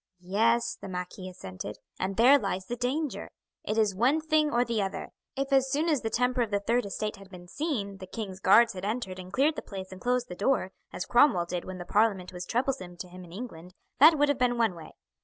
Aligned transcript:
"Yes," 0.23 0.79
the 0.81 0.89
marquis 0.89 1.29
assented, 1.29 1.77
"and 1.99 2.17
there 2.17 2.39
lies 2.39 2.65
the 2.65 2.75
danger. 2.75 3.29
It 3.63 3.77
is 3.77 3.93
one 3.93 4.19
thing 4.19 4.49
or 4.49 4.65
the 4.65 4.81
other. 4.81 5.09
If 5.35 5.53
as 5.53 5.71
soon 5.71 5.87
as 5.89 6.01
the 6.01 6.09
temper 6.09 6.41
of 6.41 6.49
the 6.49 6.59
third 6.59 6.87
estate 6.87 7.17
had 7.17 7.29
been 7.29 7.47
seen 7.47 7.97
the 7.99 8.07
king's 8.07 8.39
guards 8.39 8.73
had 8.73 8.83
entered 8.83 9.19
and 9.19 9.31
cleared 9.31 9.55
the 9.57 9.61
place 9.61 9.91
and 9.91 10.01
closed 10.01 10.27
the 10.27 10.33
door, 10.33 10.71
as 10.91 11.05
Cromwell 11.05 11.45
did 11.45 11.65
when 11.65 11.77
the 11.77 11.85
parliament 11.85 12.33
was 12.33 12.47
troublesome 12.47 12.97
to 12.97 13.09
him 13.09 13.23
in 13.23 13.31
England, 13.31 13.75
that 13.99 14.17
would 14.17 14.27
have 14.29 14.39
been 14.39 14.57
one 14.57 14.73
way. 14.73 14.93